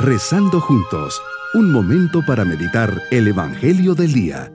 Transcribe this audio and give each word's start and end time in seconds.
Rezando 0.00 0.60
juntos, 0.60 1.20
un 1.54 1.72
momento 1.72 2.20
para 2.24 2.44
meditar 2.44 2.88
el 3.10 3.26
Evangelio 3.26 3.96
del 3.96 4.12
Día. 4.12 4.52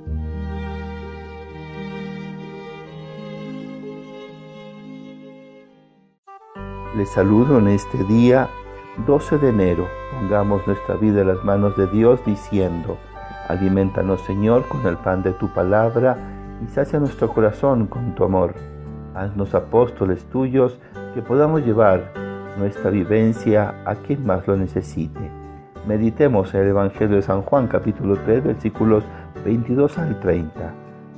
Les 6.96 7.10
saludo 7.10 7.60
en 7.60 7.68
este 7.68 8.02
día 8.06 8.50
12 9.06 9.38
de 9.40 9.50
enero. 9.50 9.90
Pongamos 10.14 10.66
nuestra 10.66 10.96
vida 10.96 11.20
en 11.20 11.28
las 11.28 11.44
manos 11.44 11.76
de 11.76 11.88
Dios 11.88 12.22
diciendo, 12.26 12.98
Alimentanos 13.50 14.22
Señor 14.22 14.66
con 14.70 14.88
el 14.88 14.96
pan 14.96 15.24
de 15.24 15.34
tu 15.34 15.54
palabra 15.54 16.18
y 16.64 16.74
sacia 16.74 17.00
nuestro 17.00 17.28
corazón 17.28 17.88
con 17.88 18.16
tu 18.16 18.24
amor. 18.24 18.56
Haznos 19.14 19.54
apóstoles 19.54 20.24
tuyos 20.30 20.80
que 21.14 21.22
podamos 21.22 21.66
llevar 21.66 22.23
nuestra 22.58 22.90
vivencia 22.90 23.76
a 23.86 23.96
quien 23.96 24.26
más 24.26 24.48
lo 24.48 24.56
necesite. 24.58 25.20
Meditemos 25.88 26.54
el 26.54 26.68
Evangelio 26.68 27.18
de 27.18 27.22
San 27.22 27.42
Juan 27.42 27.68
capítulo 27.68 28.18
3 28.24 28.44
versículos 28.44 29.04
22 29.44 29.98
al 29.98 30.20
30. 30.20 30.74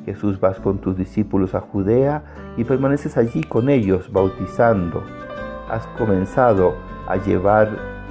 Jesús 0.06 0.40
vas 0.40 0.60
con 0.60 0.80
tus 0.80 0.96
discípulos 0.96 1.56
a 1.56 1.62
Judea 1.62 2.24
y 2.58 2.64
permaneces 2.64 3.18
allí 3.18 3.44
con 3.44 3.70
ellos 3.70 4.12
bautizando. 4.12 5.04
Has 5.70 5.86
comenzado 5.98 6.76
a 7.08 7.18
llevar 7.18 7.70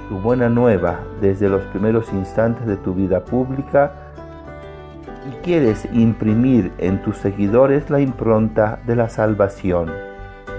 tu 0.09 0.19
buena 0.19 0.49
nueva 0.49 0.99
desde 1.19 1.49
los 1.49 1.63
primeros 1.65 2.11
instantes 2.13 2.65
de 2.67 2.77
tu 2.77 2.93
vida 2.93 3.23
pública 3.23 3.93
y 5.29 5.35
quieres 5.43 5.87
imprimir 5.93 6.71
en 6.77 7.01
tus 7.01 7.17
seguidores 7.17 7.89
la 7.89 7.99
impronta 7.99 8.79
de 8.85 8.95
la 8.95 9.09
salvación, 9.09 9.91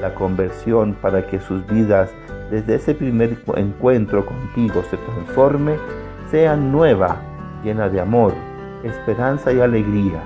la 0.01 0.15
conversión 0.15 0.95
para 0.95 1.27
que 1.27 1.39
sus 1.39 1.67
vidas 1.67 2.11
desde 2.51 2.77
ese 2.77 2.95
primer 2.95 3.39
encuentro 3.57 4.25
contigo 4.25 4.83
se 4.89 4.97
transforme, 4.97 5.77
sea 6.31 6.57
nueva, 6.57 7.17
llena 7.65 7.89
de 7.89 8.01
amor, 8.01 8.33
esperanza 8.85 9.53
y 9.53 9.61
alegría. 9.61 10.23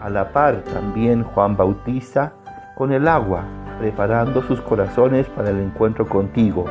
A 0.00 0.10
la 0.10 0.32
par 0.32 0.62
también 0.64 1.22
Juan 1.22 1.56
bautiza 1.56 2.32
con 2.76 2.92
el 2.92 3.08
agua, 3.08 3.44
preparando 3.78 4.42
sus 4.42 4.60
corazones 4.60 5.26
para 5.28 5.50
el 5.50 5.60
encuentro 5.60 6.06
contigo. 6.06 6.66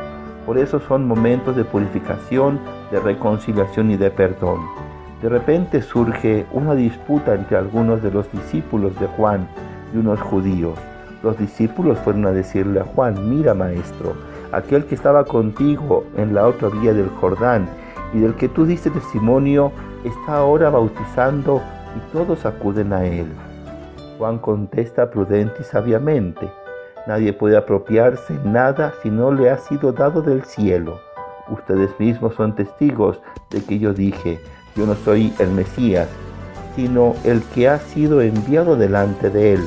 Por 0.46 0.58
eso 0.58 0.78
son 0.78 1.08
momentos 1.08 1.56
de 1.56 1.64
purificación, 1.64 2.60
de 2.92 3.00
reconciliación 3.00 3.90
y 3.90 3.96
de 3.96 4.10
perdón. 4.10 4.60
De 5.20 5.28
repente 5.28 5.82
surge 5.82 6.46
una 6.52 6.74
disputa 6.74 7.34
entre 7.34 7.56
algunos 7.56 8.02
de 8.02 8.10
los 8.10 8.30
discípulos 8.30 8.98
de 9.00 9.06
Juan 9.06 9.48
y 9.92 9.96
unos 9.96 10.20
judíos. 10.20 10.78
Los 11.22 11.38
discípulos 11.38 11.98
fueron 12.00 12.26
a 12.26 12.32
decirle 12.32 12.80
a 12.80 12.84
Juan, 12.84 13.30
mira 13.30 13.54
maestro, 13.54 14.14
aquel 14.56 14.84
que 14.86 14.94
estaba 14.94 15.24
contigo 15.24 16.04
en 16.16 16.34
la 16.34 16.46
otra 16.46 16.68
vía 16.68 16.92
del 16.92 17.08
Jordán 17.08 17.68
y 18.12 18.20
del 18.20 18.34
que 18.34 18.48
tú 18.48 18.64
diste 18.64 18.90
testimonio, 18.90 19.72
está 20.04 20.36
ahora 20.36 20.70
bautizando 20.70 21.60
y 21.96 22.12
todos 22.12 22.46
acuden 22.46 22.92
a 22.92 23.04
él. 23.04 23.26
Juan 24.18 24.38
contesta 24.38 25.10
prudente 25.10 25.56
y 25.60 25.64
sabiamente, 25.64 26.50
nadie 27.06 27.32
puede 27.32 27.56
apropiarse 27.56 28.38
nada 28.44 28.94
si 29.02 29.10
no 29.10 29.32
le 29.32 29.50
ha 29.50 29.58
sido 29.58 29.92
dado 29.92 30.22
del 30.22 30.44
cielo. 30.44 31.00
Ustedes 31.48 31.90
mismos 31.98 32.34
son 32.34 32.54
testigos 32.54 33.20
de 33.50 33.62
que 33.62 33.78
yo 33.78 33.92
dije, 33.92 34.40
yo 34.76 34.86
no 34.86 34.94
soy 34.94 35.32
el 35.38 35.50
Mesías, 35.50 36.08
sino 36.76 37.14
el 37.24 37.42
que 37.42 37.68
ha 37.68 37.78
sido 37.78 38.22
enviado 38.22 38.76
delante 38.76 39.30
de 39.30 39.54
él. 39.54 39.60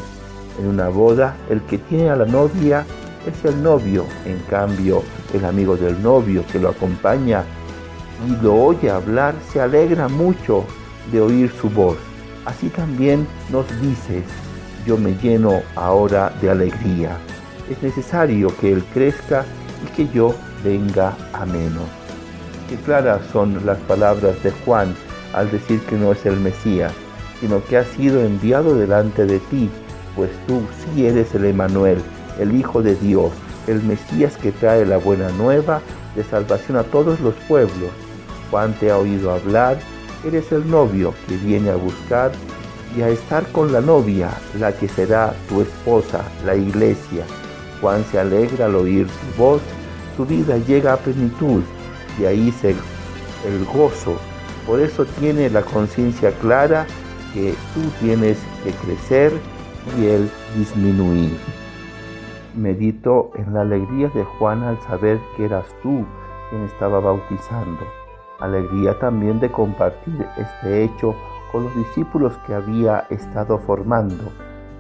En 0.60 0.68
una 0.68 0.90
boda, 0.90 1.36
el 1.50 1.62
que 1.62 1.78
tiene 1.78 2.10
a 2.10 2.16
la 2.16 2.26
novia 2.26 2.86
es 3.28 3.46
el 3.46 3.62
novio, 3.62 4.06
en 4.26 4.40
cambio, 4.50 5.04
el 5.34 5.46
amigo 5.46 5.76
del 5.76 6.02
novio 6.02 6.44
que 6.52 6.60
lo 6.60 6.70
acompaña 6.70 7.44
y 8.26 8.44
lo 8.44 8.56
oye 8.56 8.90
hablar 8.90 9.36
se 9.52 9.62
alegra 9.62 10.08
mucho 10.08 10.66
de 11.12 11.22
oír 11.22 11.52
su 11.52 11.70
voz. 11.70 11.98
Así 12.46 12.70
también 12.70 13.28
nos 13.52 13.66
dices, 13.82 14.24
yo 14.86 14.98
me 14.98 15.14
lleno 15.16 15.62
ahora 15.76 16.32
de 16.42 16.50
alegría. 16.50 17.18
Es 17.70 17.82
necesario 17.84 18.56
que 18.60 18.72
Él 18.72 18.84
crezca 18.94 19.46
y 19.86 19.96
que 19.96 20.08
yo 20.14 20.34
venga 20.64 21.16
a 21.34 21.46
menos. 21.46 21.88
Qué 22.70 22.76
claras 22.78 23.22
son 23.32 23.66
las 23.66 23.78
palabras 23.80 24.42
de 24.44 24.52
Juan 24.52 24.96
al 25.34 25.52
decir 25.52 25.80
que 25.82 25.96
no 25.96 26.12
es 26.12 26.26
el 26.26 26.40
Mesías, 26.40 26.94
sino 27.40 27.64
que 27.64 27.78
ha 27.78 27.84
sido 27.84 28.24
enviado 28.24 28.76
delante 28.76 29.26
de 29.26 29.40
ti, 29.40 29.70
pues 30.16 30.32
tú 30.48 30.62
sí 30.84 31.06
eres 31.06 31.36
el 31.36 31.46
Emanuel, 31.46 32.02
el 32.40 32.56
Hijo 32.56 32.82
de 32.82 32.96
Dios, 32.96 33.32
el 33.68 33.84
Mesías 33.84 34.38
que 34.38 34.52
trae 34.52 34.86
la 34.86 34.98
buena 34.98 35.30
nueva 35.30 35.82
de 36.16 36.24
salvación 36.24 36.78
a 36.78 36.84
todos 36.84 37.20
los 37.20 37.36
pueblos. 37.48 37.90
Juan 38.50 38.74
te 38.80 38.92
ha 38.92 38.98
oído 38.98 39.32
hablar, 39.32 39.78
eres 40.26 40.52
el 40.52 40.70
novio 40.70 41.14
que 41.28 41.38
viene 41.38 41.70
a 41.70 41.76
buscar 41.76 42.32
y 42.96 43.02
a 43.02 43.10
estar 43.10 43.46
con 43.52 43.72
la 43.72 43.82
novia, 43.82 44.30
la 44.60 44.72
que 44.72 44.88
será 44.88 45.34
tu 45.50 45.62
esposa, 45.62 46.24
la 46.46 46.56
iglesia. 46.56 47.26
Juan 47.82 48.04
se 48.12 48.20
alegra 48.20 48.66
al 48.66 48.76
oír 48.76 49.08
tu 49.08 49.42
voz, 49.42 49.62
su 50.16 50.26
vida 50.26 50.58
llega 50.58 50.94
a 50.94 50.98
plenitud 50.98 51.62
y 52.20 52.26
ahí 52.26 52.52
se 52.52 52.72
el 52.72 53.66
gozo. 53.66 54.18
Por 54.66 54.80
eso 54.82 55.06
tiene 55.20 55.50
la 55.50 55.62
conciencia 55.62 56.32
clara 56.32 56.88
que 57.34 57.54
tú 57.74 57.82
tienes 58.02 58.38
que 58.64 58.72
crecer 58.72 59.32
y 60.00 60.06
él 60.08 60.30
disminuir. 60.58 61.38
Medito 62.58 63.30
en 63.36 63.54
la 63.54 63.62
alegría 63.62 64.10
de 64.10 64.24
Juan 64.24 64.64
al 64.64 64.82
saber 64.82 65.20
que 65.36 65.46
eras 65.46 65.68
tú 65.84 66.04
quien 66.50 66.64
estaba 66.64 67.00
bautizando. 67.00 67.84
Alegría 68.40 68.98
también 68.98 69.40
de 69.40 69.52
compartir 69.52 70.26
este 70.38 70.84
hecho 70.84 71.14
con 71.52 71.66
los 71.66 71.76
discípulos 71.76 72.36
que 72.48 72.56
había 72.56 73.06
estado 73.12 73.60
formando. 73.60 74.24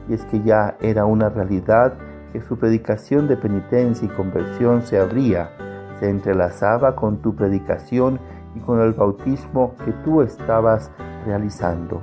Y 0.09 0.15
es 0.15 0.25
que 0.25 0.41
ya 0.41 0.75
era 0.81 1.05
una 1.05 1.29
realidad 1.29 1.93
que 2.33 2.41
su 2.41 2.57
predicación 2.57 3.27
de 3.27 3.37
penitencia 3.37 4.07
y 4.07 4.09
conversión 4.09 4.81
se 4.81 4.99
abría, 4.99 5.51
se 5.99 6.09
entrelazaba 6.09 6.95
con 6.95 7.21
tu 7.21 7.35
predicación 7.35 8.19
y 8.55 8.59
con 8.59 8.81
el 8.81 8.93
bautismo 8.93 9.75
que 9.85 9.91
tú 10.03 10.23
estabas 10.23 10.91
realizando. 11.27 12.01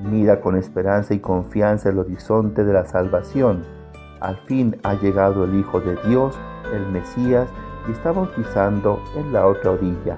Mira 0.00 0.40
con 0.40 0.56
esperanza 0.56 1.12
y 1.12 1.18
confianza 1.18 1.88
el 1.88 1.98
horizonte 1.98 2.62
de 2.62 2.72
la 2.72 2.84
salvación 2.84 3.81
al 4.22 4.36
fin 4.36 4.76
ha 4.84 4.94
llegado 4.94 5.44
el 5.44 5.54
Hijo 5.56 5.80
de 5.80 5.96
Dios, 6.06 6.38
el 6.72 6.86
Mesías, 6.86 7.48
y 7.88 7.92
está 7.92 8.12
bautizando 8.12 9.02
en 9.16 9.32
la 9.32 9.46
otra 9.46 9.72
orilla. 9.72 10.16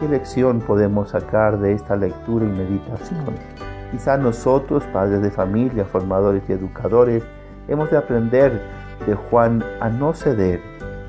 ¿Qué 0.00 0.08
lección 0.08 0.60
podemos 0.60 1.10
sacar 1.10 1.58
de 1.60 1.72
esta 1.72 1.96
lectura 1.96 2.44
y 2.44 2.48
meditación? 2.48 3.34
Quizá 3.92 4.16
nosotros, 4.16 4.84
padres 4.92 5.22
de 5.22 5.30
familia, 5.30 5.84
formadores 5.84 6.42
y 6.48 6.52
educadores, 6.52 7.22
hemos 7.68 7.90
de 7.90 7.96
aprender 7.96 8.60
de 9.06 9.14
Juan 9.14 9.64
a 9.80 9.88
no 9.88 10.12
ceder 10.12 10.60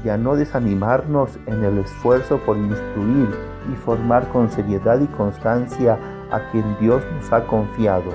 y 0.04 0.10
a 0.10 0.18
no 0.18 0.36
desanimarnos 0.36 1.38
en 1.48 1.64
el 1.64 1.80
esfuerzo 1.80 2.38
por 2.46 2.58
instruir 2.58 3.30
y 3.72 3.76
formar 3.76 4.28
con 4.30 4.50
seriedad 4.50 5.00
y 5.02 5.08
constancia 5.08 5.98
a 6.32 6.40
quien 6.52 6.78
Dios 6.80 7.04
nos 7.16 7.34
ha 7.34 7.46
confiado. 7.46 8.12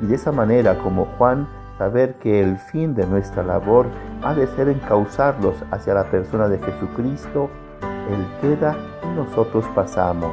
Y 0.00 0.06
de 0.06 0.14
esa 0.14 0.32
manera, 0.32 0.78
como 0.78 1.04
Juan, 1.04 1.46
saber 1.80 2.16
que 2.16 2.42
el 2.42 2.58
fin 2.58 2.94
de 2.94 3.06
nuestra 3.06 3.42
labor 3.42 3.86
ha 4.22 4.34
de 4.34 4.46
ser 4.48 4.68
encauzarlos 4.68 5.54
hacia 5.70 5.94
la 5.94 6.04
persona 6.10 6.46
de 6.46 6.58
Jesucristo, 6.58 7.48
Él 8.10 8.26
queda 8.42 8.76
y 9.02 9.16
nosotros 9.16 9.64
pasamos. 9.74 10.30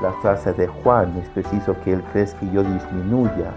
La 0.00 0.12
frase 0.22 0.52
de 0.52 0.68
Juan 0.68 1.16
es 1.16 1.28
preciso 1.30 1.74
que 1.82 1.92
Él 1.92 2.04
crezca 2.12 2.44
y 2.44 2.52
yo 2.52 2.62
disminuya. 2.62 3.50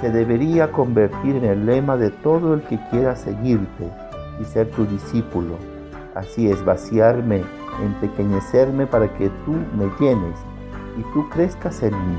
Se 0.00 0.10
debería 0.10 0.72
convertir 0.72 1.36
en 1.36 1.44
el 1.44 1.64
lema 1.64 1.96
de 1.96 2.10
todo 2.10 2.54
el 2.54 2.62
que 2.62 2.80
quiera 2.90 3.14
seguirte 3.14 3.88
y 4.40 4.44
ser 4.46 4.68
tu 4.72 4.86
discípulo. 4.86 5.58
Así 6.16 6.50
es, 6.50 6.64
vaciarme, 6.64 7.44
empequeñecerme 7.84 8.88
para 8.88 9.14
que 9.14 9.28
tú 9.44 9.52
me 9.76 9.88
llenes 10.00 10.40
y 10.98 11.02
tú 11.14 11.28
crezcas 11.28 11.84
en 11.84 11.94
mí. 11.94 12.18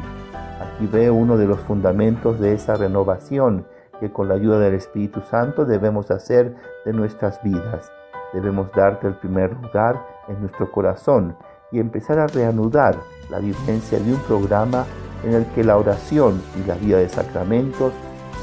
Aquí 0.62 0.88
veo 0.88 1.14
uno 1.14 1.36
de 1.36 1.46
los 1.46 1.60
fundamentos 1.60 2.40
de 2.40 2.54
esa 2.54 2.78
renovación 2.78 3.66
que 4.02 4.12
con 4.12 4.28
la 4.28 4.34
ayuda 4.34 4.60
del 4.60 4.74
Espíritu 4.74 5.22
Santo 5.22 5.64
debemos 5.64 6.10
hacer 6.10 6.56
de 6.84 6.92
nuestras 6.92 7.42
vidas. 7.44 7.92
Debemos 8.34 8.72
darte 8.72 9.08
el 9.08 9.14
primer 9.14 9.56
lugar 9.62 10.04
en 10.28 10.42
nuestro 10.42 10.72
corazón 10.72 11.38
y 11.72 11.80
empezar 11.80 12.18
a 12.18 12.28
reanudar 12.28 12.98
la 13.30 13.40
vivencia 13.40 14.00
de 14.00 14.12
un 14.12 14.20
programa 14.22 14.86
en 15.24 15.34
el 15.34 15.46
que 15.54 15.64
la 15.64 15.78
oración 15.78 16.42
y 16.60 16.68
la 16.68 16.76
vida 16.76 16.98
de 16.98 17.10
sacramentos 17.10 17.94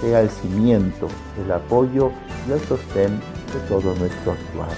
sea 0.00 0.20
el 0.20 0.31
cimiento, 0.31 1.08
el 1.44 1.50
apoyo 1.50 2.12
y 2.49 2.52
el 2.52 2.61
sostén 2.61 3.19
de 3.52 3.61
todo 3.69 3.94
nuestro 3.96 4.32
actuar. 4.32 4.70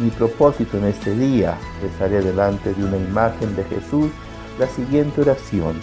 Mi 0.00 0.10
propósito 0.10 0.76
en 0.78 0.86
este 0.86 1.14
día, 1.14 1.56
rezaré 1.82 2.20
delante 2.20 2.74
de 2.74 2.84
una 2.84 2.96
imagen 2.96 3.54
de 3.54 3.62
Jesús 3.64 4.10
la 4.58 4.66
siguiente 4.66 5.20
oración. 5.20 5.78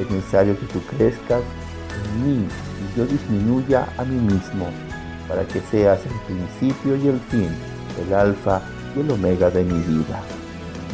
Es 0.00 0.10
necesario 0.10 0.58
que 0.58 0.66
tú 0.66 0.80
crezcas 0.96 1.42
en 2.04 2.24
mí 2.24 2.46
y 2.46 2.98
yo 2.98 3.06
disminuya 3.06 3.86
a 3.96 4.04
mí 4.04 4.16
mismo, 4.16 4.66
para 5.28 5.44
que 5.46 5.60
seas 5.60 6.00
el 6.06 6.34
principio 6.34 6.96
y 6.96 7.08
el 7.08 7.20
fin, 7.20 7.50
el 8.06 8.14
alfa 8.14 8.62
y 8.96 9.00
el 9.00 9.10
omega 9.10 9.50
de 9.50 9.64
mi 9.64 9.80
vida. 9.80 10.20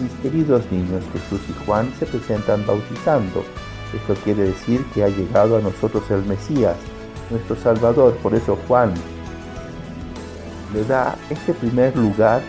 Mis 0.01 0.13
queridos 0.23 0.63
niños, 0.71 1.05
Jesús 1.13 1.41
y 1.49 1.65
Juan 1.65 1.93
se 1.99 2.07
presentan 2.07 2.67
bautizando. 2.67 3.45
Esto 3.95 4.15
quiere 4.25 4.45
decir 4.45 4.85
que 4.93 5.05
ha 5.05 5.09
llegado 5.09 5.57
a 5.57 5.61
nosotros 5.61 6.11
el 6.11 6.25
Mesías, 6.25 6.77
nuestro 7.31 7.55
Salvador. 7.55 8.17
Por 8.17 8.35
eso 8.35 8.59
Juan 8.67 8.93
le 10.73 10.85
da 10.85 11.17
ese 11.31 11.55
primer 11.55 11.97
lugar 11.97 12.43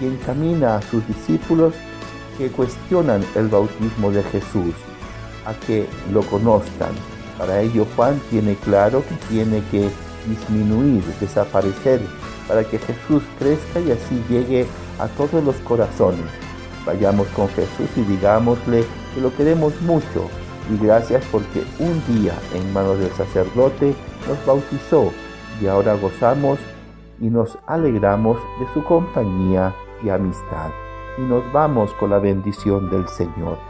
y 0.00 0.06
encamina 0.06 0.76
a 0.76 0.82
sus 0.82 1.06
discípulos 1.06 1.74
que 2.36 2.50
cuestionan 2.50 3.24
el 3.34 3.48
bautismo 3.48 4.10
de 4.10 4.22
Jesús, 4.24 4.74
a 5.46 5.54
que 5.54 5.88
lo 6.12 6.22
conozcan. 6.22 6.92
Para 7.40 7.62
ello 7.62 7.86
Juan 7.96 8.20
tiene 8.28 8.54
claro 8.54 9.02
que 9.08 9.14
tiene 9.30 9.62
que 9.70 9.88
disminuir, 10.28 11.02
desaparecer, 11.20 12.02
para 12.46 12.62
que 12.64 12.78
Jesús 12.78 13.22
crezca 13.38 13.80
y 13.80 13.92
así 13.92 14.22
llegue 14.28 14.66
a 14.98 15.08
todos 15.08 15.42
los 15.42 15.56
corazones. 15.60 16.26
Vayamos 16.84 17.26
con 17.28 17.48
Jesús 17.48 17.88
y 17.96 18.02
digámosle 18.02 18.84
que 19.14 19.22
lo 19.22 19.34
queremos 19.34 19.72
mucho 19.80 20.28
y 20.70 20.84
gracias 20.84 21.24
porque 21.32 21.64
un 21.78 22.02
día 22.14 22.34
en 22.54 22.74
manos 22.74 22.98
del 22.98 23.12
sacerdote 23.12 23.94
nos 24.28 24.44
bautizó 24.44 25.10
y 25.62 25.66
ahora 25.66 25.94
gozamos 25.94 26.58
y 27.20 27.30
nos 27.30 27.56
alegramos 27.66 28.36
de 28.60 28.70
su 28.74 28.84
compañía 28.84 29.74
y 30.04 30.10
amistad. 30.10 30.72
Y 31.16 31.22
nos 31.22 31.50
vamos 31.54 31.94
con 31.94 32.10
la 32.10 32.18
bendición 32.18 32.90
del 32.90 33.08
Señor. 33.08 33.69